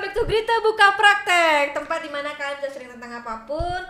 [0.00, 1.76] back to Grita Buka Praktek.
[1.76, 3.80] Tempat di mana kalian bisa sering tentang apa pun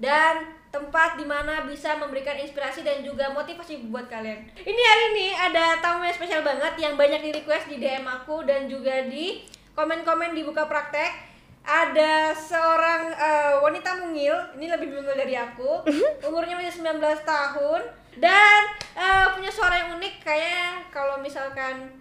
[0.00, 4.48] Dan tempat di mana bisa memberikan inspirasi dan juga motivasi buat kalian.
[4.56, 8.40] Ini hari ini ada tamu yang spesial banget Yang banyak di request di DM aku
[8.48, 9.44] dan juga di
[9.76, 11.28] komen-komen di Buka Praktek.
[11.60, 15.84] Ada seorang eh, wanita mungil, ini lebih mungil dari aku,
[16.24, 17.80] umurnya masih 19 tahun
[18.16, 18.60] dan
[18.96, 20.24] eh, punya suara yang unik.
[20.24, 22.00] Kayak kalau misalkan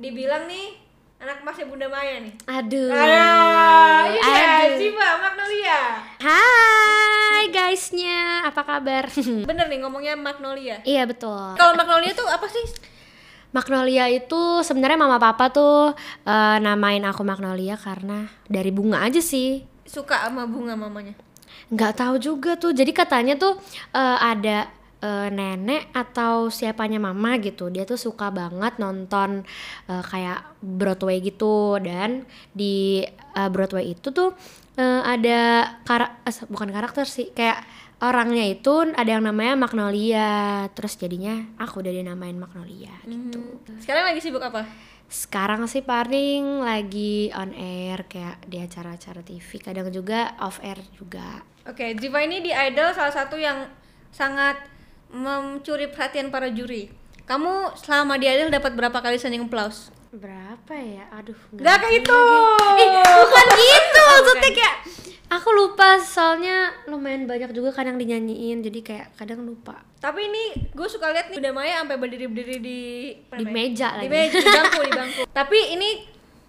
[0.00, 0.83] dibilang nih
[1.24, 2.36] anak masih Bunda Maya nih.
[2.44, 2.92] Aduh.
[2.92, 3.08] Ini
[4.20, 4.76] ya, Aduh.
[4.76, 5.80] Ziva Magnolia.
[6.20, 9.08] Hai guysnya, apa kabar?
[9.48, 10.84] Bener nih ngomongnya Magnolia.
[10.84, 11.56] iya betul.
[11.56, 12.60] Kalau Magnolia tuh apa sih?
[13.56, 15.96] Magnolia itu sebenarnya mama papa tuh
[16.28, 19.64] eh, namain aku Magnolia karena dari bunga aja sih.
[19.88, 21.16] Suka sama bunga mamanya.
[21.72, 22.76] Nggak tahu juga tuh.
[22.76, 23.56] Jadi katanya tuh
[23.96, 24.68] eh, ada
[25.04, 27.68] eh, nenek atau siapanya mama gitu.
[27.68, 29.44] Dia tuh suka banget nonton
[29.92, 32.24] eh, kayak Broadway gitu dan
[32.56, 34.32] di eh, Broadway itu tuh
[34.80, 37.60] eh, ada kara eh, bukan karakter sih kayak
[38.00, 40.32] orangnya itu ada yang namanya Magnolia.
[40.72, 43.60] Terus jadinya aku udah dinamain Magnolia gitu.
[43.80, 44.64] Sekarang lagi sibuk apa?
[45.04, 51.44] Sekarang sih paling lagi on air kayak di acara-acara TV, kadang juga off air juga.
[51.68, 53.68] Oke, Ziva ini di Idol salah satu yang
[54.10, 54.73] sangat
[55.12, 56.88] mencuri perhatian para juri.
[57.24, 59.88] Kamu selama di dapat berapa kali standing applause?
[60.14, 61.08] Berapa ya?
[61.18, 62.20] Aduh, Gak kayak itu.
[62.78, 64.76] Ih, bukan gitu maksudnya kayak
[65.34, 70.86] aku lupa soalnya lumayan banyak juga kadang dinyanyiin jadi kayak kadang lupa Tapi ini gue
[70.86, 72.80] suka lihat nih Bunda Maya sampai berdiri-berdiri di
[73.26, 73.56] apa di namanya?
[73.56, 75.22] meja di lagi meja, di bangku, di bangku.
[75.32, 75.88] Tapi ini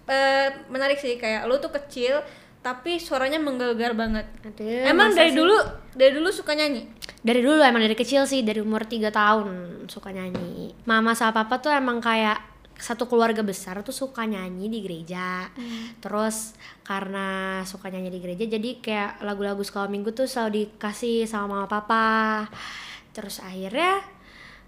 [0.06, 2.20] eh, menarik sih kayak lu tuh kecil
[2.66, 4.26] tapi suaranya menggelegar banget.
[4.42, 5.38] Aduh, Emang dari sih?
[5.38, 5.54] dulu
[5.94, 6.90] dari dulu suka nyanyi?
[7.26, 9.46] dari dulu emang dari kecil sih dari umur 3 tahun
[9.90, 12.38] suka nyanyi mama sama papa tuh emang kayak
[12.78, 15.50] satu keluarga besar tuh suka nyanyi di gereja
[15.98, 16.54] terus
[16.86, 21.66] karena suka nyanyi di gereja jadi kayak lagu-lagu sekolah minggu tuh selalu dikasih sama mama
[21.66, 22.46] papa
[23.10, 24.06] terus akhirnya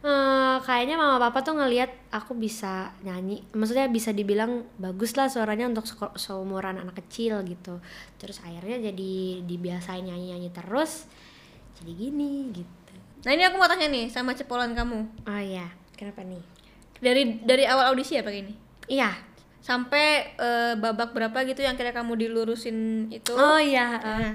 [0.04, 3.42] eh, kayaknya mama papa tuh ngelihat aku bisa nyanyi.
[3.54, 7.82] Maksudnya bisa dibilang bagus lah suaranya untuk seumuran anak kecil gitu.
[8.19, 11.10] Terus akhirnya jadi dibiasain nyanyi-nyanyi terus
[11.78, 12.94] jadi gini gitu.
[13.26, 15.26] Nah ini aku mau tanya nih sama cepolan kamu.
[15.26, 15.66] Oh ya
[15.98, 16.42] kenapa nih?
[16.98, 18.54] Dari dari awal audisi ya pakai ini
[18.88, 19.12] iya.
[19.62, 23.36] Sampai eh, babak berapa gitu yang kira kamu dilurusin itu?
[23.36, 24.34] oh iya Nah,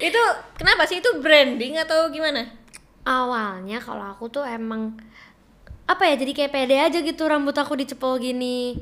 [0.00, 0.22] itu
[0.56, 1.00] kenapa sih?
[1.00, 2.48] Itu branding atau gimana?
[3.10, 4.94] Awalnya kalau aku tuh emang
[5.84, 8.78] apa ya jadi kayak pede aja gitu rambut aku dicepol gini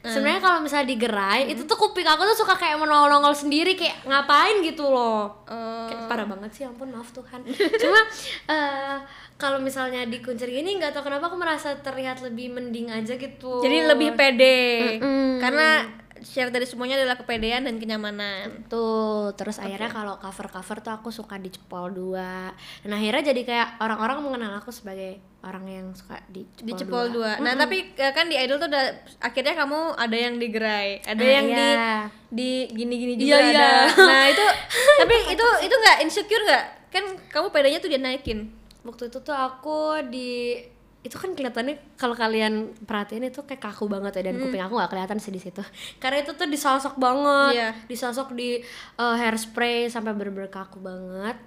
[0.00, 4.62] sebenarnya kalau misalnya digerai itu tuh kuping aku tuh suka kayak menongol-nongol sendiri kayak ngapain
[4.62, 7.40] gitu loh Eh, Kayak parah banget sih, ampun maaf Tuhan.
[7.82, 8.00] Cuma
[8.46, 8.96] eh,
[9.34, 13.58] kalau misalnya dikuncir gini nggak tahu kenapa aku merasa terlihat lebih mending aja gitu.
[13.58, 14.58] jadi lebih pede
[14.98, 15.38] Mm-mm.
[15.40, 15.86] karena
[16.28, 18.68] share dari semuanya adalah kepedean dan kenyamanan.
[18.68, 19.32] tuh.
[19.32, 22.52] Terus akhirnya kalau cover-cover tuh aku suka dicepol dua.
[22.84, 27.38] Dan akhirnya jadi kayak orang-orang mengenal aku sebagai orang yang suka dicepol, di cepol dua.
[27.38, 27.42] dua.
[27.42, 28.84] Nah, tapi eh, kan di idol tuh udah
[29.18, 31.92] akhirnya kamu ada yang digerai, ada Ah, yang di iya.
[32.28, 33.50] di gini-gini Iya, juga iya.
[33.54, 33.70] ada.
[34.10, 34.44] Nah, itu
[35.00, 36.64] tapi itu itu nggak insecure nggak?
[36.90, 38.50] Kan kamu pedenya tuh dia naikin.
[38.82, 40.58] Waktu itu tuh aku di
[40.98, 44.90] itu kan kelihatannya kalau kalian perhatiin itu kayak kaku banget ya dan kuping aku nggak
[44.90, 45.62] kelihatan sih di situ.
[46.02, 47.70] Karena itu tuh disosok banget Iya.
[47.86, 48.58] disosok di
[48.98, 51.38] uh, hairspray sampai bener-bener kaku banget.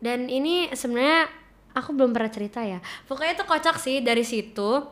[0.00, 1.28] Dan ini sebenarnya
[1.72, 2.78] aku belum pernah cerita ya.
[3.08, 4.84] Pokoknya itu kocak sih dari situ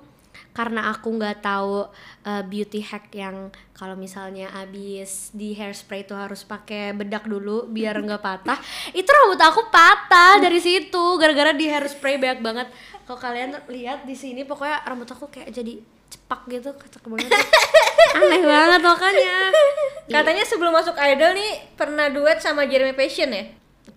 [0.54, 1.86] karena aku nggak tahu
[2.26, 7.94] uh, beauty hack yang kalau misalnya abis di hairspray itu harus pakai bedak dulu biar
[8.02, 8.58] nggak patah.
[8.98, 12.68] Itu rambut aku patah dari situ gara-gara di hairspray banyak banget
[13.08, 15.80] kalau kalian lihat di sini pokoknya rambut aku kayak jadi
[16.12, 17.32] cepak gitu kacak banget.
[18.20, 19.36] Aneh banget makanya
[20.20, 23.48] Katanya sebelum masuk idol nih pernah duet sama Jeremy Passion ya?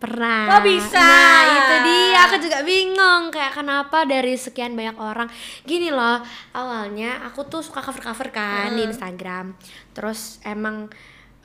[0.02, 0.50] pernah.
[0.50, 0.98] Kok bisa?
[0.98, 2.20] nah itu dia.
[2.26, 5.30] Aku juga bingung kayak kenapa dari sekian banyak orang.
[5.62, 6.26] Gini loh
[6.58, 9.54] awalnya aku tuh suka cover cover kan di Instagram.
[9.94, 10.90] Terus emang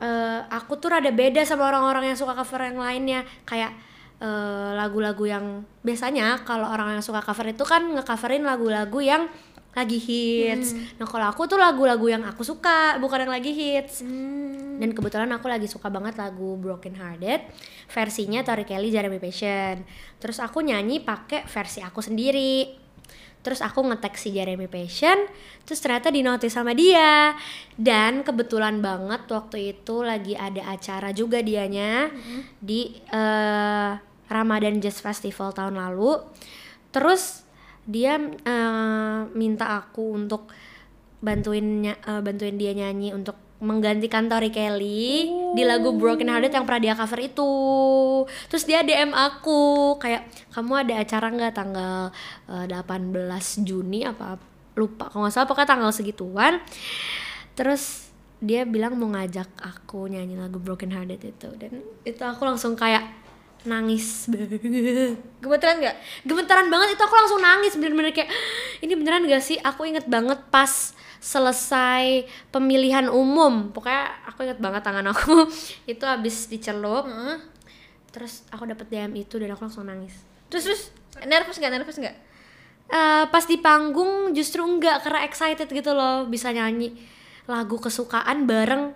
[0.00, 3.28] eh, aku tuh rada beda sama orang-orang yang suka cover yang lainnya.
[3.44, 3.76] Kayak
[4.20, 9.28] eh, lagu-lagu yang biasanya kalau orang yang suka cover itu kan ngecoverin lagu-lagu yang
[9.76, 10.72] lagi hits.
[10.96, 14.00] Nah kalau aku tuh lagu-lagu yang aku suka bukan yang lagi hits.
[14.80, 17.44] Dan kebetulan aku lagi suka banget lagu Broken Hearted
[17.92, 19.84] versinya Tori Kelly Jeremy Passion.
[20.16, 22.85] Terus aku nyanyi pakai versi aku sendiri.
[23.46, 25.14] Terus aku ngetek si Jeremy Passion,
[25.62, 27.38] terus ternyata dinotis sama dia.
[27.78, 32.10] Dan kebetulan banget waktu itu lagi ada acara juga dianya
[32.58, 33.90] di eh,
[34.26, 36.26] Ramadan Jazz Festival tahun lalu.
[36.90, 37.46] Terus
[37.86, 40.50] dia eh, minta aku untuk
[41.22, 46.82] bantuin eh, bantuin dia nyanyi untuk menggantikan Tori Kelly di lagu Broken Hearted yang pernah
[46.82, 47.52] dia cover itu.
[48.52, 52.12] Terus dia DM aku kayak kamu ada acara nggak tanggal
[52.52, 54.36] eh, 18 Juni apa
[54.76, 56.60] lupa kalau nggak salah pokoknya tanggal segituan.
[57.56, 58.12] Terus
[58.44, 63.26] dia bilang mau ngajak aku nyanyi lagu Broken Hearted itu dan itu aku langsung kayak
[63.66, 64.30] nangis
[65.42, 65.96] Gemeteran nggak?
[66.22, 68.30] gemetaran banget itu aku langsung nangis bener-bener kayak
[68.84, 70.94] ini beneran gak sih aku inget banget pas
[71.26, 72.22] selesai
[72.54, 75.50] pemilihan umum pokoknya aku inget banget tangan aku
[75.92, 77.42] itu habis dicelup Heeh.
[78.14, 80.14] terus aku dapet DM itu dan aku langsung nangis
[80.46, 80.82] Terus terus
[81.26, 81.72] nervous nggak?
[81.74, 82.16] Nervous nggak?
[82.86, 86.94] Eh, pas di panggung justru enggak karena excited gitu loh bisa nyanyi
[87.50, 88.94] lagu kesukaan bareng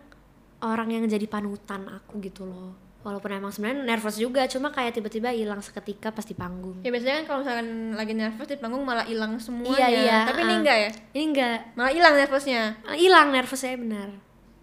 [0.62, 5.32] orang yang jadi panutan aku gitu loh walaupun emang sebenarnya nervous juga cuma kayak tiba-tiba
[5.32, 9.08] hilang seketika pas di panggung Ya biasanya kan kalau misalkan lagi nervous di panggung malah
[9.08, 9.88] hilang semuanya.
[9.88, 10.60] Iya, iya, Tapi ini uh-uh.
[10.60, 10.90] enggak ya?
[11.16, 12.62] ini enggak Malah hilang nervousnya.
[12.92, 14.08] Eh, hilang nervousnya benar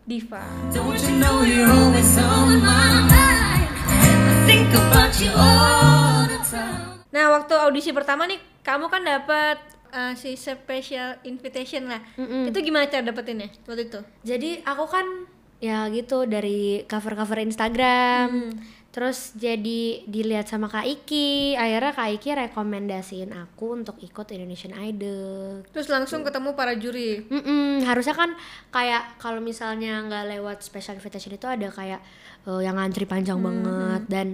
[0.08, 0.40] Diva.
[0.72, 3.68] Don't you know you're always on my mind?
[3.92, 7.04] I think about you all the time.
[7.12, 9.60] Nah, waktu audisi pertama nih, kamu kan dapat
[9.92, 12.00] uh, si special invitation lah.
[12.16, 12.48] Mm-mm.
[12.48, 14.00] Itu gimana cara dapetinnya waktu itu?
[14.24, 18.54] Jadi aku kan ya gitu dari cover-cover Instagram.
[18.98, 21.54] Terus jadi dilihat sama Kak Iki.
[21.54, 25.62] Akhirnya Kak Iki rekomendasiin aku untuk ikut Indonesian Idol.
[25.70, 27.22] Terus langsung ketemu para juri.
[27.30, 28.34] Mm-mm, harusnya kan
[28.74, 32.02] kayak kalau misalnya nggak lewat special invitation itu ada kayak
[32.50, 34.28] eh, yang ngantri panjang banget dan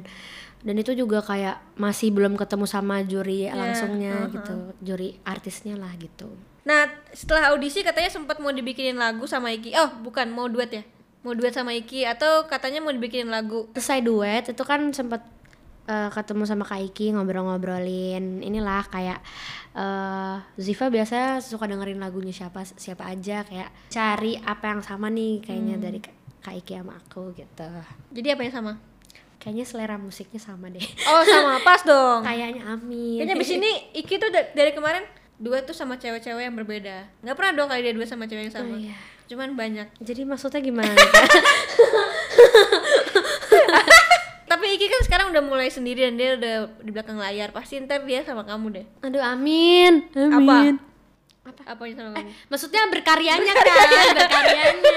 [0.64, 6.32] dan itu juga kayak masih belum ketemu sama juri langsungnya gitu, juri artisnya lah gitu.
[6.64, 9.76] Nah, setelah audisi katanya sempat mau dibikinin lagu sama Iki.
[9.76, 10.84] Oh, bukan, mau duet ya?
[11.24, 13.72] Mau duet sama Iki atau katanya mau dibikinin lagu.
[13.72, 15.24] selesai duet itu kan sempet
[15.86, 19.20] eh, ketemu sama Kak Iki ngobrol-ngobrolin inilah kayak
[19.74, 25.40] eh Ziva biasa suka dengerin lagunya siapa siapa aja kayak cari apa yang sama nih
[25.40, 26.00] kayaknya dari
[26.40, 27.70] Kak Iki sama aku gitu
[28.12, 28.74] Jadi apa yang sama?
[29.36, 31.60] kayaknya selera musiknya sama deh Oh, sama.
[31.68, 32.20] Pas dong.
[32.22, 35.04] kayaknya amin Kayaknya abis ini Iki tuh da- dari kemarin
[35.36, 37.04] duet tuh sama cewek-cewek yang berbeda.
[37.20, 38.72] Nggak pernah dong kali dia duet sama cewek yang sama.
[38.72, 38.96] Oh, iya.
[39.26, 39.88] Cuman banyak.
[40.00, 40.94] jadi maksudnya gimana?
[44.46, 47.50] Tapi Iki kan sekarang udah mulai sendiri dan dia udah di belakang layar.
[47.50, 48.86] Pasti ntar dia sama kamu deh.
[49.02, 50.30] aduh amin Apa?
[50.30, 50.76] amin
[51.66, 52.30] Apa yang sama kamu?
[52.48, 53.66] maksudnya berkaryanya kan
[54.14, 54.92] berkaryanya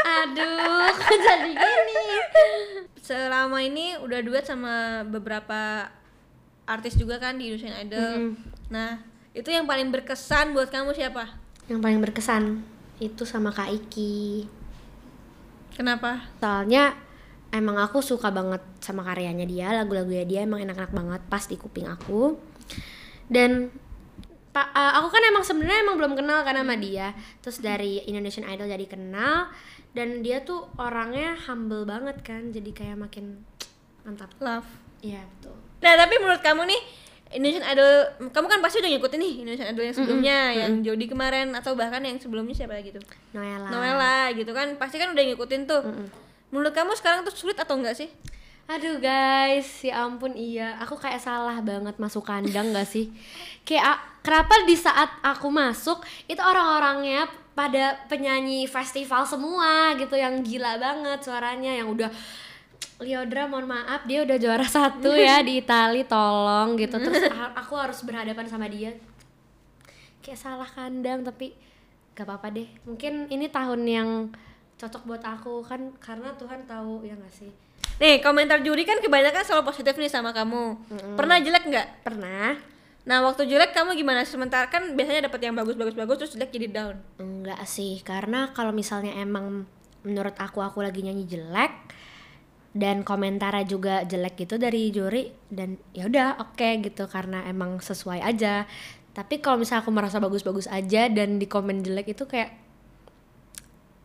[0.00, 2.02] aduh kok jadi gini
[2.98, 5.88] Selama ini udah duet sama beberapa
[6.64, 8.10] artis juga kan di Indonesian Idol.
[8.20, 8.32] Mm.
[8.68, 9.00] Nah,
[9.32, 11.24] itu yang paling berkesan buat kamu siapa?
[11.64, 12.64] yang paling berkesan
[12.98, 14.46] itu sama Kak Iki.
[15.78, 16.26] Kenapa?
[16.42, 16.98] soalnya
[17.54, 21.86] emang aku suka banget sama karyanya dia lagu-lagunya dia emang enak-enak banget pas di kuping
[21.86, 22.34] aku.
[23.30, 23.70] Dan
[24.50, 27.14] pa- uh, aku kan emang sebenarnya emang belum kenal kan sama dia.
[27.40, 29.48] Terus dari Indonesian Idol jadi kenal.
[29.94, 33.46] Dan dia tuh orangnya humble banget kan jadi kayak makin
[34.02, 34.34] mantap.
[34.42, 34.68] Love.
[34.98, 35.54] iya betul.
[35.78, 36.82] Nah, tapi menurut kamu nih
[37.28, 37.92] Indonesian Idol,
[38.32, 42.00] kamu kan pasti udah ngikutin nih Indonesian Idol yang sebelumnya, yang Jody kemarin atau bahkan
[42.00, 43.04] yang sebelumnya siapa lagi tuh?
[43.32, 45.82] Noella Noella gitu kan, pasti kan udah ngikutin tuh.
[46.48, 48.08] Menurut kamu sekarang tuh sulit atau enggak sih?
[48.68, 53.08] Aduh guys, ya ampun iya, aku kayak salah banget masuk kandang gak sih?
[53.64, 57.24] Kayak a- kenapa di saat aku masuk itu orang-orangnya
[57.56, 62.12] pada penyanyi festival semua gitu yang gila banget suaranya yang udah
[62.98, 67.74] Liodra mohon maaf dia udah juara satu ya di Itali tolong gitu terus a- aku
[67.78, 68.94] harus berhadapan sama dia
[70.18, 71.54] kayak salah kandang tapi
[72.12, 74.08] gak apa-apa deh mungkin ini tahun yang
[74.74, 77.52] cocok buat aku kan karena Tuhan tahu ya gak sih
[77.98, 80.78] Nih, komentar juri kan kebanyakan selalu positif nih sama kamu.
[81.18, 82.06] Pernah jelek nggak?
[82.06, 82.54] pernah
[83.02, 84.22] Nah, waktu jelek kamu gimana?
[84.22, 86.96] Sementara kan biasanya dapat yang bagus-bagus-bagus terus jelek jadi down.
[87.18, 89.66] Enggak sih, karena kalau misalnya emang
[90.06, 91.74] menurut aku aku lagi nyanyi jelek
[92.76, 98.20] dan komentarnya juga jelek gitu dari juri dan ya udah oke gitu karena emang sesuai
[98.22, 98.68] aja.
[99.16, 102.54] Tapi kalau misalnya aku merasa bagus-bagus aja dan di komen jelek itu kayak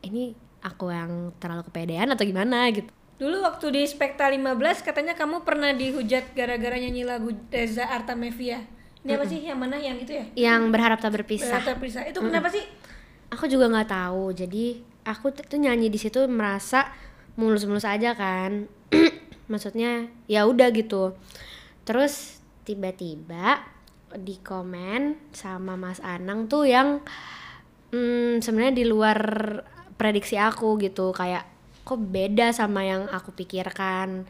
[0.04, 2.90] ini aku yang terlalu kepedean atau gimana gitu.
[3.22, 8.66] Dulu waktu di Spekta 15 katanya kamu pernah dihujat gara-gara nyanyi lagu Reza Artamevia.
[9.04, 9.44] Ini apa sih?
[9.44, 9.76] Yang mana?
[9.78, 10.26] Yang itu ya?
[10.50, 11.60] Yang berharap tak berpisah.
[11.60, 12.02] Berarti Prisa.
[12.08, 12.64] Itu kenapa sih?
[13.34, 14.66] aku juga nggak tahu jadi
[15.10, 16.94] aku tuh nyanyi di situ merasa
[17.36, 18.70] mulus-mulus aja kan.
[19.52, 21.18] Maksudnya ya udah gitu.
[21.84, 23.60] Terus tiba-tiba
[24.14, 27.02] di komen sama Mas Anang tuh yang
[27.90, 29.20] hmm, sebenarnya di luar
[29.98, 31.12] prediksi aku gitu.
[31.12, 31.50] Kayak
[31.84, 34.24] kok beda sama yang aku pikirkan.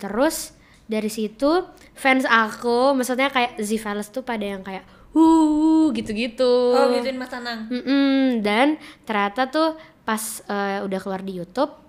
[0.00, 0.56] Terus
[0.88, 6.72] dari situ fans aku maksudnya kayak Zivales tuh pada yang kayak uh gitu-gitu.
[6.72, 7.68] Oh, gituin Mas Anang.
[7.68, 9.76] Mm-mm, dan ternyata tuh
[10.08, 11.87] pas eh, udah keluar di YouTube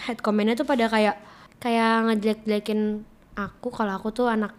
[0.00, 1.16] head commentnya tuh pada kayak
[1.60, 3.04] kayak ngejelek-jelekin
[3.36, 4.56] aku kalau aku tuh anak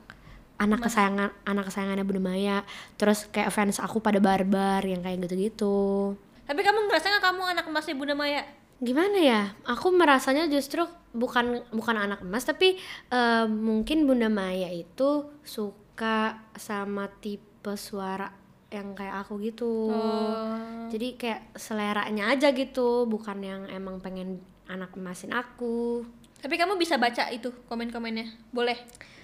[0.61, 2.57] anak kesayangan anak kesayangannya Bunda Maya.
[2.95, 6.13] Terus kayak fans aku pada barbar yang kayak gitu-gitu.
[6.45, 8.43] Tapi kamu ngerasa nggak kamu anak emasnya Bunda Maya?
[8.81, 9.41] gimana ya?
[9.69, 12.81] Aku merasanya justru bukan bukan anak emas tapi
[13.13, 18.33] eh, mungkin Bunda Maya itu suka sama tipe suara
[18.73, 19.91] yang kayak aku gitu.
[19.91, 20.87] Oh.
[20.87, 24.39] jadi kayak seleranya aja gitu bukan yang emang pengen
[24.71, 26.07] anak emasin aku
[26.39, 28.25] Tapi kamu bisa baca itu komen-komennya?
[28.49, 28.73] Boleh.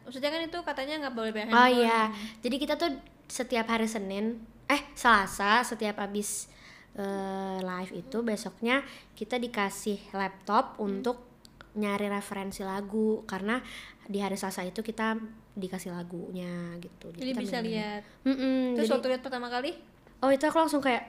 [0.04, 2.08] Maksudnya kan itu katanya nggak boleh pegang oh iya
[2.40, 2.92] jadi kita tuh
[3.26, 6.48] setiap hari Senin eh Selasa setiap habis
[6.94, 11.28] eh, live itu besoknya kita dikasih laptop untuk
[11.74, 13.60] nyari referensi lagu karena
[14.04, 15.20] di hari Selasa itu kita
[15.54, 18.02] dikasih lagunya gitu Jadi kita bisa lihat.
[18.24, 19.76] Mm-mm, Terus jadi- waktu lihat pertama kali?
[20.18, 21.04] oh itu aku langsung kayak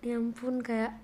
[0.00, 0.96] ya ampun kayak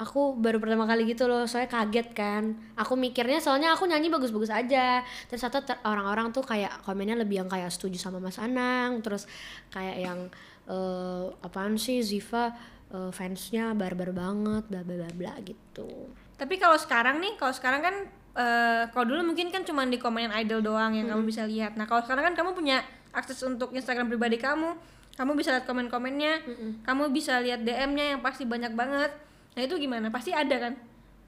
[0.00, 4.48] aku baru pertama kali gitu loh soalnya kaget kan aku mikirnya soalnya aku nyanyi bagus-bagus
[4.48, 9.28] aja terus ter- orang-orang tuh kayak komennya lebih yang kayak setuju sama Mas Anang terus
[9.68, 10.18] kayak yang
[10.64, 12.56] eh, apaan sih Ziva
[12.88, 16.08] eh, fansnya barbar banget bla bla bla bla gitu
[16.40, 17.94] Tapi kalau sekarang nih, kalau sekarang kan
[18.32, 21.76] eh, kalau dulu mungkin kan cuma di komenin idol doang yang kamu bisa lihat.
[21.76, 22.80] Nah, kalau sekarang kan kamu punya
[23.12, 24.72] akses untuk Instagram pribadi kamu.
[25.20, 26.48] Kamu bisa lihat komen-komennya,
[26.80, 29.12] kamu bisa lihat DM-nya yang pasti banyak banget.
[29.50, 30.08] Nah, itu gimana?
[30.08, 30.74] Pasti ada kan?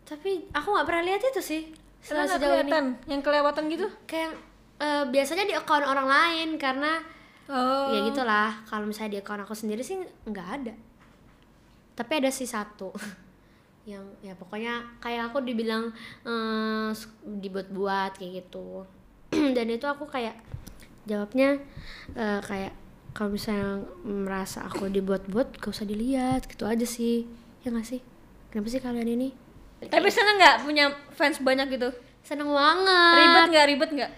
[0.03, 1.63] tapi aku nggak pernah lihat itu sih
[2.03, 3.87] Karena sejauh ini kelihatan, yang kelewatan gitu.
[4.05, 4.35] kayak
[4.77, 6.99] eh, biasanya di akun orang lain karena
[7.45, 7.91] Oh.
[7.91, 10.75] ya gitulah kalau misalnya di akun aku sendiri sih nggak ada
[11.93, 12.91] tapi ada sih satu
[13.91, 15.91] yang ya pokoknya kayak aku dibilang
[16.91, 18.83] s- dibuat-buat kayak gitu
[19.57, 20.35] dan itu aku kayak
[21.05, 21.63] jawabnya
[22.13, 22.73] eh, kayak
[23.13, 27.27] kalau misalnya merasa aku dibuat-buat gak usah dilihat gitu aja sih
[27.63, 28.03] ya nggak sih
[28.53, 29.29] kenapa sih kalian ini
[29.83, 31.91] Tapi seneng nggak punya fans banyak gitu?
[32.23, 33.67] seneng banget Ribet nggak?
[33.67, 34.11] Ribet nggak?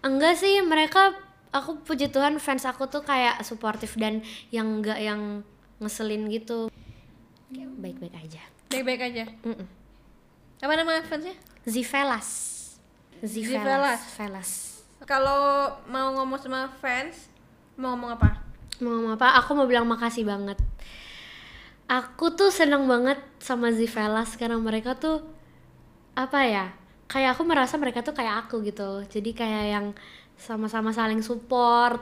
[0.00, 1.12] enggak sih mereka
[1.50, 5.44] aku puji Tuhan fans aku tuh kayak suportif dan yang enggak yang
[5.76, 6.72] ngeselin gitu
[7.52, 9.28] baik-baik aja Baik-baik aja.
[9.44, 9.68] Mm-mm.
[10.58, 11.36] Apa nama fansnya?
[11.62, 12.28] Zivelas
[13.20, 13.60] Zivelas.
[13.60, 14.50] Zivelas Velas
[15.02, 17.28] Kalau mau ngomong sama fans,
[17.74, 18.40] mau ngomong apa?
[18.78, 20.56] mau ngomong apa aku mau bilang makasih banget
[21.90, 25.20] aku tuh seneng banget sama Zivelas karena mereka tuh
[26.12, 26.66] apa ya
[27.08, 29.04] kayak aku merasa mereka tuh kayak aku gitu.
[29.08, 29.86] Jadi kayak yang
[30.40, 32.00] sama-sama saling support.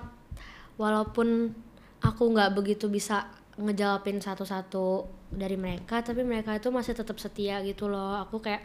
[0.78, 1.52] Walaupun
[2.00, 3.28] aku nggak begitu bisa
[3.60, 8.22] ngejawabin satu-satu dari mereka tapi mereka itu masih tetap setia gitu loh.
[8.22, 8.62] Aku kayak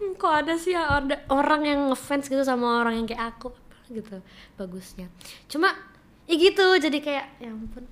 [0.00, 3.52] "Hmm, kok ada sih ya orang yang ngefans gitu sama orang yang kayak aku
[3.92, 4.20] gitu.
[4.56, 5.12] Bagusnya.
[5.46, 5.70] Cuma
[6.24, 6.66] ya gitu.
[6.80, 7.84] Jadi kayak ya ampun.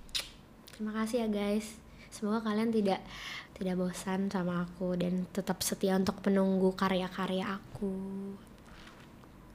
[0.72, 1.85] Terima kasih ya guys
[2.16, 3.04] semoga kalian tidak
[3.52, 7.92] tidak bosan sama aku dan tetap setia untuk menunggu karya-karya aku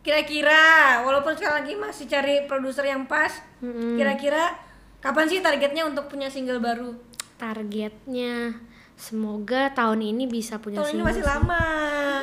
[0.02, 0.58] Kira-kira,
[1.02, 3.30] walaupun sekarang lagi masih cari produser yang pas,
[3.62, 3.94] Mm-mm.
[3.94, 4.50] kira-kira
[4.98, 6.98] kapan sih targetnya untuk punya single baru?
[7.38, 8.54] targetnya
[8.94, 11.30] semoga tahun ini bisa punya Tahun ini single masih sih.
[11.30, 11.66] lama.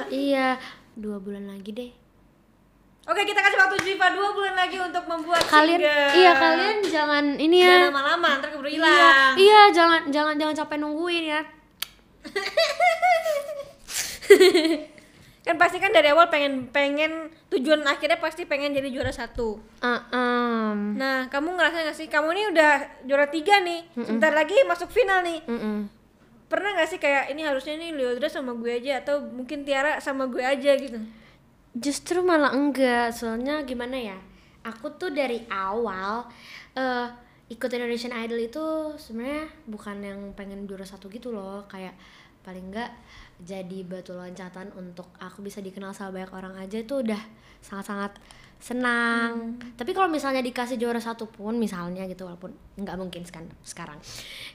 [0.09, 0.49] iya
[0.95, 1.91] dua bulan lagi deh
[3.09, 6.13] Oke, kita kasih waktu Ziva dua bulan lagi untuk membuat kalian single.
[6.13, 9.33] iya kalian jangan ini Jangan ya lama-lama, ntar keburu iya, hilang.
[9.35, 11.41] iya jangan jangan jangan capek nungguin ya
[15.41, 19.57] Kan pasti kan dari awal pengen pengen tujuan akhirnya pasti pengen jadi juara satu.
[19.81, 20.93] Ah, em.
[20.93, 22.73] Nah, kamu ngerasa gak sih kamu ini udah
[23.09, 25.41] juara tiga nih, sebentar lagi masuk final nih.
[25.49, 25.89] Mm-mm.
[26.53, 30.29] Pernah gak sih kayak ini harusnya nih Leodra sama gue aja atau mungkin Tiara sama
[30.29, 31.01] gue aja gitu?
[31.77, 34.19] Justru malah enggak, soalnya gimana ya?
[34.65, 36.29] Aku tuh dari awal
[36.77, 37.09] eh
[37.49, 38.65] ikut Indonesian Idol itu
[39.01, 41.97] sebenarnya bukan yang pengen juara satu gitu loh, kayak
[42.45, 42.93] paling enggak
[43.41, 47.21] jadi batu loncatan untuk aku bisa dikenal sama banyak orang aja itu udah
[47.65, 48.17] sangat-sangat
[48.59, 49.57] senang.
[49.79, 53.97] Tapi kalau misalnya dikasih juara satu pun misalnya gitu walaupun nggak mungkin kan sekarang.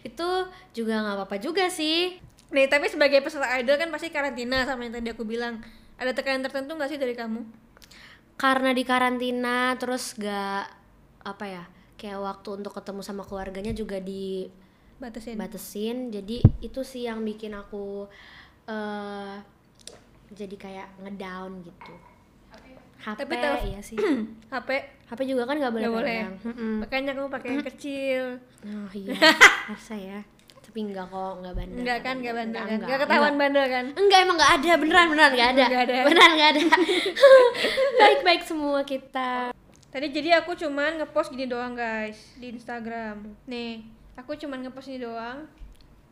[0.04, 2.20] Itu juga nggak apa-apa juga sih.
[2.54, 5.64] Nih, tapi sebagai peserta idol kan pasti karantina sama yang tadi aku bilang.
[5.96, 7.42] Ada tekanan tertentu gak sih dari kamu?
[8.34, 10.66] karena di karantina terus gak
[11.22, 11.64] apa ya
[11.96, 15.38] kayak waktu untuk ketemu sama keluarganya juga Batasin.
[15.38, 18.10] dibatesin jadi itu sih yang bikin aku
[18.66, 19.38] eh
[20.30, 21.94] jadi kayak ngedown gitu
[23.00, 23.96] HP Tapi tau- iya sih
[24.52, 24.70] HP
[25.06, 26.20] HP juga kan nggak boleh Nggak boleh.
[26.20, 26.36] pegang.
[26.44, 26.74] Mm-mm.
[26.82, 28.24] makanya kamu pakai yang kecil.
[28.66, 29.14] oh iya
[29.70, 30.20] harusnya ya
[30.74, 32.66] tapi enggak kok nggak bandel Enggak kan, enggak bandel kan?
[32.66, 33.86] enggak, Enggak ketahuan bandel kan?
[33.94, 35.66] Enggak emang enggak ada beneran beneran enggak ada.
[36.10, 36.62] Beneran enggak ada.
[38.02, 39.54] Baik-baik semua kita.
[39.94, 43.22] Tadi jadi aku cuman ngepost gini doang guys di Instagram.
[43.46, 43.86] Nih,
[44.18, 45.46] aku cuman ngepost ini doang.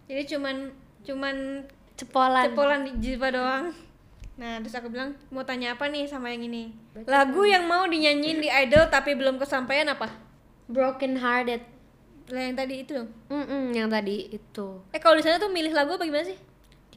[0.05, 0.69] Jadi cuman
[1.09, 1.65] cuman
[1.97, 3.73] cepolan cepolan di Ziva doang
[4.37, 6.73] nah terus aku bilang mau tanya apa nih sama yang ini
[7.05, 10.09] lagu yang mau dinyanyiin di idol tapi belum kesampaian apa
[10.65, 11.61] broken hearted
[12.31, 13.09] lah yang tadi itu dong?
[13.27, 14.67] Mm-mm, yang tadi itu.
[14.95, 16.39] Eh kalau di sana tuh milih lagu apa gimana sih?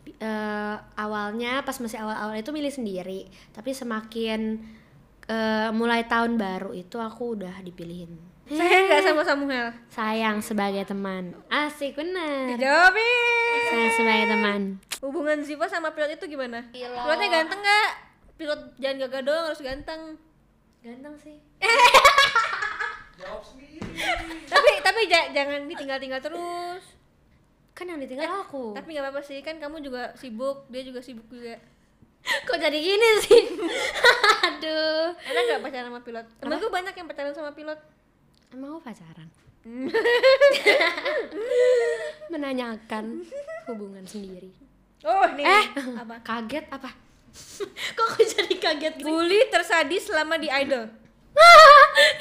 [0.04, 3.26] Eh, awalnya pas masih awal-awal itu milih sendiri.
[3.50, 4.62] Tapi semakin
[5.26, 8.14] eh, mulai tahun baru itu aku udah dipilihin.
[8.44, 9.72] Saya nggak sama Samuel?
[9.88, 11.32] Sayang sebagai teman.
[11.48, 12.54] Asik bener.
[12.54, 13.60] Dijawabin.
[13.72, 14.60] Sayang sebagai teman.
[15.00, 16.60] Hubungan Ziva sama pilot itu gimana?
[16.68, 16.92] Pilot.
[16.92, 17.90] pilotnya ganteng nggak?
[18.36, 20.02] Pilot jangan gagah doang harus ganteng.
[20.84, 21.40] Ganteng sih
[24.46, 26.84] tapi tapi ja- jangan ditinggal-tinggal terus.
[27.74, 28.70] Kan yang ditinggal aku.
[28.70, 31.58] tapi nggak apa-apa sih kan kamu juga sibuk dia juga sibuk juga.
[32.46, 33.42] Kok jadi gini sih?
[34.46, 35.12] Aduh.
[35.12, 36.26] Enak nggak pacaran sama pilot?
[36.38, 37.78] Temenku banyak yang pacaran sama pilot.
[38.50, 39.28] Emang pacaran?
[42.32, 43.24] Menanyakan
[43.66, 44.52] hubungan sendiri.
[45.04, 45.44] Oh nih.
[45.44, 45.64] Eh
[45.98, 46.20] apa?
[46.24, 46.90] kaget apa?
[47.94, 50.86] Kok aku jadi kaget gitu bully tersadis selama di idol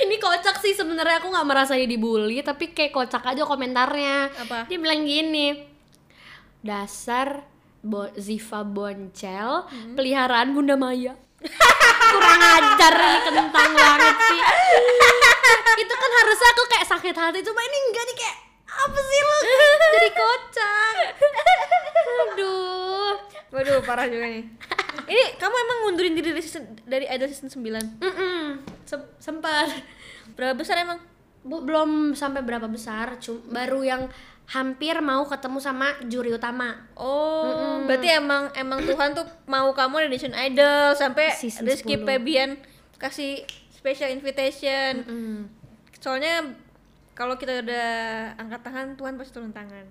[0.05, 4.29] ini kocak sih sebenarnya aku nggak merasa dibully tapi kayak kocak aja komentarnya.
[4.45, 4.69] Apa?
[4.69, 5.73] dia bilang gini
[6.63, 7.43] dasar
[7.83, 11.13] Bo Ziva Boncel peliharaan Bunda Maya.
[12.13, 14.39] Kurang ajar ini kentang banget sih.
[15.83, 18.37] Itu kan harusnya aku kayak sakit hati cuma ini enggak nih kayak
[18.71, 19.37] apa sih lu?
[19.93, 20.95] Jadi kocak.
[22.23, 23.11] Aduh.
[23.53, 24.45] Waduh parah juga nih
[25.03, 28.61] ini kamu emang ngundurin diri dari, season- dari idol season 9 Mm-mm.
[28.83, 29.67] Sem- sempat.
[30.33, 30.99] Berapa besar emang?
[31.41, 34.01] Bu- belum sampai berapa besar cum baru yang
[34.45, 36.75] hampir mau ketemu sama juri utama.
[36.93, 42.03] Oh berarti emang emang Tuhan tuh mau kamu di Nation Idol sampai Season Rizky 10.
[42.05, 42.49] Febian
[42.95, 45.03] kasih special invitation.
[45.03, 45.39] Mm.
[45.95, 46.43] soalnya
[47.13, 47.89] kalau kita udah
[48.35, 49.87] angkat tangan Tuhan pasti turun tangan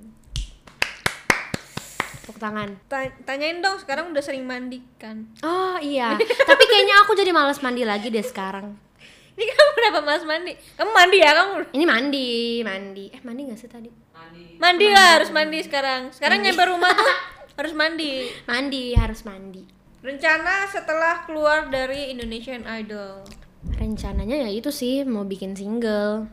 [2.22, 2.78] tepuk tangan.
[2.86, 5.26] Ta- tanyain dong sekarang udah sering mandi kan?
[5.42, 6.14] Oh iya.
[6.50, 8.78] Tapi kayaknya aku jadi males mandi lagi deh sekarang.
[9.32, 10.52] Ini kamu kenapa malas mandi?
[10.78, 11.52] Kamu mandi ya kamu?
[11.74, 12.28] Ini mandi
[12.62, 13.04] mandi.
[13.10, 13.90] Eh mandi gak sih tadi?
[14.62, 14.86] Mandi.
[14.92, 16.14] Lah harus mandi sekarang.
[16.14, 17.10] Sekarang nyampe rumah tuh
[17.58, 18.30] harus mandi.
[18.46, 19.66] Mandi harus mandi.
[20.02, 23.26] Rencana setelah keluar dari Indonesian Idol.
[23.78, 26.30] Rencananya ya itu sih mau bikin single.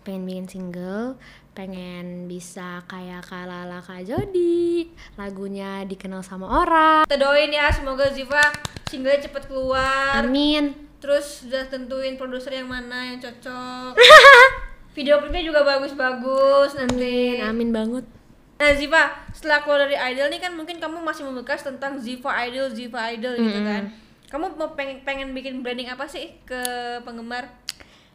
[0.00, 1.20] Pengen bikin single
[1.60, 4.88] pengen bisa kayak Kalala Kak Jody
[5.20, 7.04] lagunya dikenal sama orang.
[7.04, 8.40] Kita doain ya semoga Ziva
[8.88, 10.24] singlenya cepet keluar.
[10.24, 10.72] Amin.
[11.04, 13.92] Terus udah tentuin produser yang mana yang cocok.
[14.96, 17.44] Video klipnya juga bagus-bagus nanti.
[17.44, 18.08] Amin banget.
[18.56, 22.72] Nah Ziva setelah keluar dari Idol nih kan mungkin kamu masih membekas tentang Ziva Idol
[22.72, 23.84] Ziva Idol gitu kan.
[24.32, 26.62] Kamu mau pengen pengen bikin branding apa sih ke
[27.04, 27.52] penggemar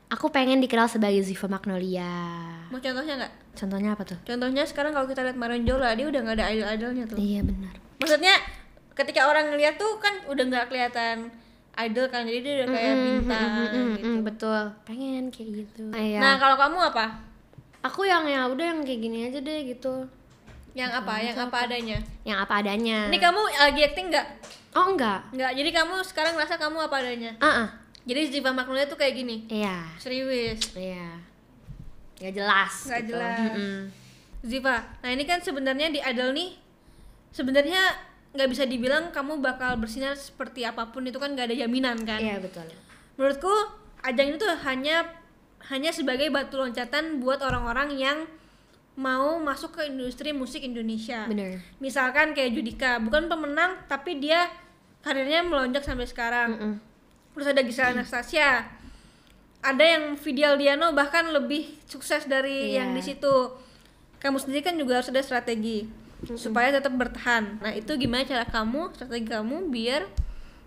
[0.09, 2.11] aku pengen dikenal sebagai Ziva Magnolia.
[2.69, 3.33] Mau contohnya nggak?
[3.55, 4.19] Contohnya apa tuh?
[4.27, 7.17] Contohnya sekarang kalau kita lihat Marenjola dia udah nggak ada idol-idolnya tuh.
[7.17, 7.73] Iya benar.
[8.01, 8.35] Maksudnya
[8.95, 11.31] ketika orang ngeliat tuh kan udah nggak kelihatan
[11.75, 13.79] idol kan jadi dia udah kayak bintang gitu.
[13.99, 14.61] Mm, betul.
[14.87, 15.83] Pengen kayak gitu.
[15.91, 16.19] Iya.
[16.19, 17.05] Nah kalau kamu apa?
[17.85, 20.07] Aku yang ya udah yang kayak gini aja deh gitu.
[20.75, 21.23] Yang apa?
[21.23, 21.97] yang apa adanya?
[22.27, 23.07] Yang apa adanya.
[23.07, 24.27] Ini kamu lagi acting nggak?
[24.75, 25.23] Oh enggak.
[25.31, 27.31] Nggak jadi kamu sekarang ngerasa kamu apa adanya?
[27.39, 27.69] Ah ah.
[28.05, 31.19] Jadi Ziva Magnolia tuh kayak gini iya serius iya
[32.21, 33.09] nggak jelas nggak gitu.
[33.11, 33.79] jelas Mm-mm.
[34.45, 36.55] Ziva nah ini kan sebenarnya di idol nih
[37.35, 37.81] sebenarnya
[38.35, 42.19] nggak bisa dibilang kamu bakal bersinar seperti apa pun itu kan nggak ada jaminan kan
[42.19, 42.67] iya betul
[43.19, 43.51] menurutku
[44.05, 45.07] ajang itu hanya
[45.71, 48.17] hanya sebagai batu loncatan buat orang-orang yang
[48.95, 51.27] mau masuk ke industri musik Indonesia.
[51.27, 54.47] bener Misalkan kayak Judika, bukan pemenang tapi dia
[55.03, 56.49] karirnya melonjak sampai sekarang.
[56.55, 56.73] Mm-mm.
[57.35, 58.63] Terus ada Gisela Anastasia.
[59.59, 62.81] Ada yang Vidial Diano bahkan lebih sukses dari Iya.
[62.85, 63.35] yang di situ.
[64.17, 65.85] Kamu sendiri kan juga harus ada strategi
[66.33, 67.59] supaya tetap bertahan.
[67.61, 70.07] Nah, itu gimana cara kamu, strategi kamu biar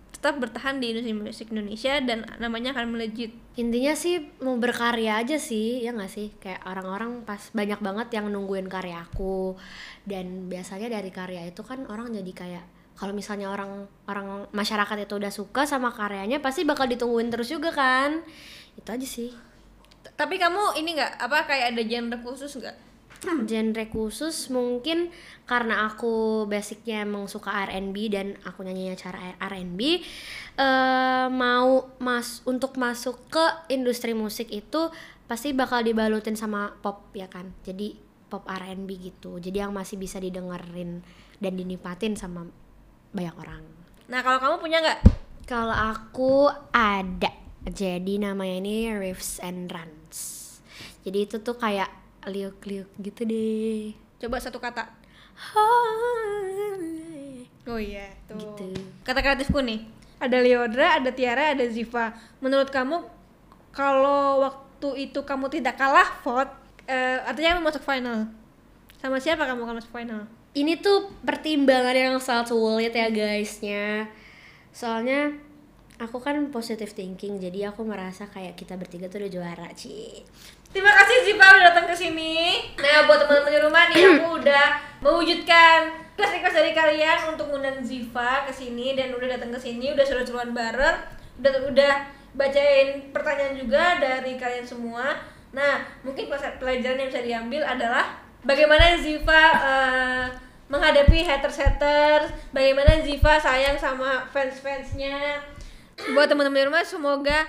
[0.09, 3.31] tetap bertahan di industri musik Indonesia dan namanya akan melejit.
[3.55, 8.31] intinya sih mau berkarya aja sih ya nggak sih kayak orang-orang pas banyak banget yang
[8.31, 9.59] nungguin karya aku
[10.07, 12.65] dan biasanya dari karya itu kan orang jadi kayak
[12.99, 17.71] kalau misalnya orang orang masyarakat itu udah suka sama karyanya pasti bakal ditungguin terus juga
[17.71, 18.27] kan.
[18.75, 19.31] Itu aja sih.
[20.03, 22.77] T- Tapi kamu ini nggak apa kayak ada genre khusus nggak?
[23.51, 25.15] genre khusus mungkin
[25.47, 29.81] karena aku basicnya emang suka R&B dan aku nyanyinya cara R&B
[30.59, 34.91] eh mau mas untuk masuk ke industri musik itu
[35.31, 37.55] pasti bakal dibalutin sama pop ya kan?
[37.63, 37.95] Jadi
[38.27, 39.39] pop R&B gitu.
[39.39, 41.01] Jadi yang masih bisa didengerin
[41.39, 42.47] dan dinikmatin sama
[43.13, 43.63] banyak orang
[44.09, 45.01] Nah, kalau kamu punya nggak?
[45.45, 47.33] kalau aku ada
[47.69, 50.19] jadi namanya ini Riffs and Runs
[51.05, 51.89] jadi itu tuh kayak
[52.29, 54.83] liuk-liuk gitu deh Coba satu kata.
[57.69, 58.35] Oh iya, tuh.
[58.35, 58.83] Gitu.
[59.07, 59.87] Kata kreatifku nih.
[60.19, 62.11] Ada Leodra, ada Tiara, ada Ziva.
[62.43, 63.07] Menurut kamu
[63.71, 66.51] kalau waktu itu kamu tidak kalah vote,
[66.91, 68.27] eh, artinya kamu masuk final.
[68.99, 70.27] Sama siapa kamu akan masuk final?
[70.59, 74.11] Ini tuh pertimbangan yang sangat sulit ya guysnya
[74.75, 75.35] soalnya
[75.99, 80.27] aku kan positive thinking jadi aku merasa kayak kita bertiga tuh udah juara Ci
[80.69, 82.61] Terima kasih Ziva udah datang ke sini.
[82.77, 84.67] Nah, buat teman-teman di rumah nih aku udah
[85.01, 90.05] mewujudkan request dari kalian untuk ngundang Ziva ke sini dan udah datang ke sini, udah
[90.05, 90.99] seru-seruan bareng,
[91.41, 91.95] udah udah
[92.37, 95.17] bacain pertanyaan juga dari kalian semua.
[95.57, 100.27] Nah, mungkin pelajaran pelajaran yang bisa diambil adalah bagaimana Ziva eh,
[100.69, 105.41] menghadapi haters-haters, bagaimana Ziva sayang sama fans-fansnya.
[106.13, 107.49] Buat teman-teman di rumah semoga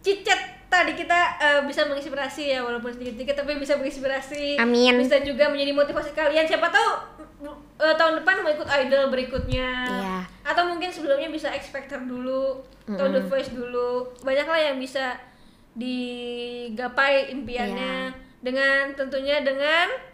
[0.00, 4.60] cicet tadi kita eh, bisa menginspirasi ya walaupun sedikit-sedikit tapi bisa menginspirasi.
[4.62, 4.94] Amin.
[5.02, 6.46] bisa juga menjadi motivasi kalian.
[6.46, 6.90] Siapa tahu
[7.82, 9.68] eh, tahun depan mau ikut idol berikutnya.
[9.90, 10.16] Iya.
[10.40, 14.14] atau mungkin sebelumnya bisa X Factor dulu atau The Voice dulu.
[14.22, 15.18] Banyak lah yang bisa
[15.74, 18.14] digapai impiannya.
[18.40, 20.09] Dengan tentunya dengan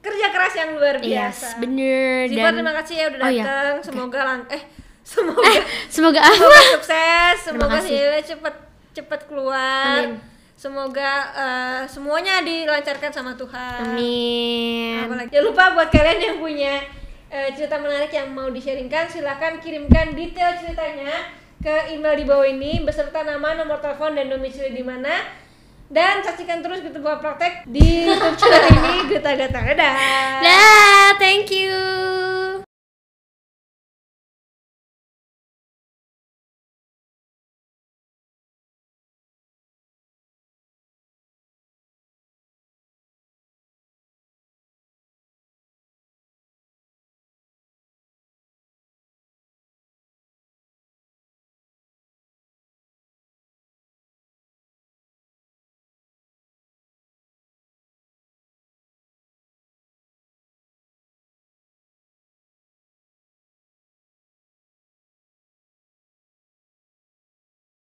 [0.00, 1.12] kerja keras yang luar biasa.
[1.12, 2.28] yes bener.
[2.28, 4.62] Ziva dan terima kasih ya udah Oh iya, datang semoga lang eh
[5.10, 5.50] semoga
[5.92, 7.36] semoga semoga sukses.
[7.44, 8.54] Semoga hasilnya cepat
[8.90, 10.04] cepat keluar.
[10.04, 10.16] Amin.
[10.60, 13.96] semoga eh, semuanya dilancarkan sama Tuhan.
[13.96, 15.00] Amin.
[15.08, 16.74] Apalagi jangan lupa buat kalian yang punya
[17.32, 22.84] eh, cerita menarik yang mau di-sharingkan silahkan kirimkan detail ceritanya ke email di bawah ini
[22.84, 25.12] beserta nama nomor telepon dan domisili di mana
[25.90, 28.94] dan saksikan terus gitu Gua praktek di YouTube channel ini.
[29.10, 29.92] Geta Geta dadah.
[30.38, 32.29] Dah thank you